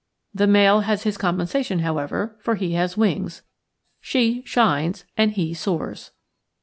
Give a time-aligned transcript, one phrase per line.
[0.33, 3.43] The male has his compensation, however, for he has wings.
[3.99, 6.09] She shines and he soars.